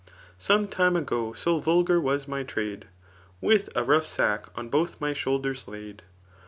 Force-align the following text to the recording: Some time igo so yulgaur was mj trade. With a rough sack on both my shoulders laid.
Some 0.39 0.67
time 0.67 0.95
igo 0.95 1.31
so 1.37 1.61
yulgaur 1.61 2.01
was 2.01 2.25
mj 2.25 2.47
trade. 2.47 2.87
With 3.39 3.69
a 3.75 3.83
rough 3.83 4.07
sack 4.07 4.47
on 4.57 4.67
both 4.67 4.99
my 4.99 5.13
shoulders 5.13 5.67
laid. 5.67 6.01